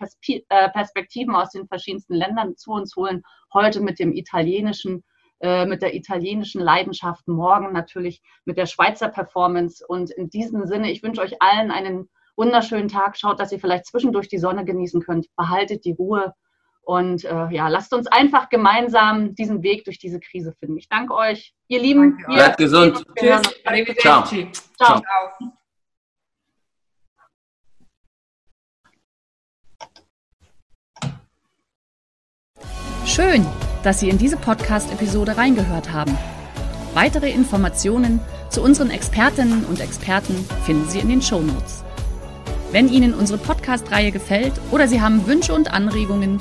[0.49, 3.23] äh, Perspektiven aus den verschiedensten Ländern zu uns holen.
[3.53, 5.05] Heute mit dem italienischen
[5.41, 9.85] äh, mit der italienischen Leidenschaft, morgen natürlich mit der Schweizer Performance.
[9.87, 13.17] Und in diesem Sinne, ich wünsche euch allen einen wunderschönen Tag.
[13.17, 15.27] Schaut, dass ihr vielleicht zwischendurch die Sonne genießen könnt.
[15.37, 16.33] Behaltet die Ruhe.
[16.85, 20.77] Und äh, ja, lasst uns einfach gemeinsam diesen Weg durch diese Krise finden.
[20.77, 22.23] Ich danke euch, ihr Lieben.
[22.27, 23.05] Bleibt gesund.
[23.17, 23.43] Tschüss.
[23.99, 24.25] Ciao.
[24.77, 25.01] Ciao.
[25.07, 25.53] Ciao.
[33.07, 33.47] Schön,
[33.83, 36.19] dass Sie in diese Podcast-Episode reingehört haben.
[36.95, 38.21] Weitere Informationen
[38.51, 41.85] zu unseren Expertinnen und Experten finden Sie in den Show Notes.
[42.73, 46.41] Wenn Ihnen unsere Podcast-Reihe gefällt oder Sie haben Wünsche und Anregungen,